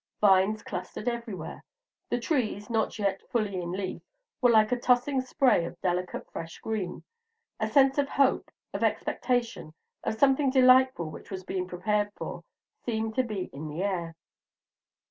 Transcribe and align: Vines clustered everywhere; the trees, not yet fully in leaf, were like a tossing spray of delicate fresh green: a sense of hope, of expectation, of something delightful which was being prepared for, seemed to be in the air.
Vines 0.19 0.63
clustered 0.63 1.07
everywhere; 1.07 1.63
the 2.09 2.19
trees, 2.19 2.71
not 2.71 2.97
yet 2.97 3.21
fully 3.29 3.61
in 3.61 3.71
leaf, 3.71 4.01
were 4.41 4.49
like 4.49 4.71
a 4.71 4.79
tossing 4.79 5.21
spray 5.21 5.63
of 5.63 5.79
delicate 5.79 6.27
fresh 6.31 6.57
green: 6.57 7.03
a 7.59 7.67
sense 7.69 7.99
of 7.99 8.09
hope, 8.09 8.49
of 8.73 8.81
expectation, 8.83 9.75
of 10.03 10.15
something 10.17 10.49
delightful 10.49 11.11
which 11.11 11.29
was 11.29 11.43
being 11.43 11.67
prepared 11.67 12.11
for, 12.15 12.43
seemed 12.83 13.13
to 13.13 13.21
be 13.23 13.51
in 13.53 13.67
the 13.69 13.83
air. 13.83 14.15